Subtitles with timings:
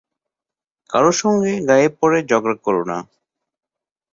[0.89, 2.97] কারো সঙ্গে গায়ে পড়ে ঝগড়া করে না।